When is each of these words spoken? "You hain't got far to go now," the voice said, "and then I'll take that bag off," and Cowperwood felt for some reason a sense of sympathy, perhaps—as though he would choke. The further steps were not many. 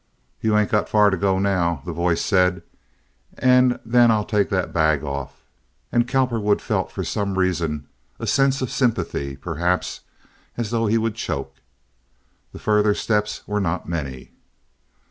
"You 0.41 0.55
hain't 0.55 0.71
got 0.71 0.89
far 0.89 1.11
to 1.11 1.15
go 1.15 1.37
now," 1.37 1.83
the 1.85 1.93
voice 1.93 2.21
said, 2.23 2.63
"and 3.37 3.79
then 3.85 4.09
I'll 4.09 4.25
take 4.25 4.49
that 4.49 4.73
bag 4.73 5.03
off," 5.03 5.43
and 5.91 6.07
Cowperwood 6.07 6.59
felt 6.59 6.91
for 6.91 7.03
some 7.03 7.37
reason 7.37 7.87
a 8.19 8.25
sense 8.25 8.63
of 8.63 8.71
sympathy, 8.71 9.35
perhaps—as 9.35 10.71
though 10.71 10.87
he 10.87 10.97
would 10.97 11.13
choke. 11.13 11.57
The 12.51 12.57
further 12.57 12.95
steps 12.95 13.43
were 13.47 13.61
not 13.61 13.87
many. 13.87 14.31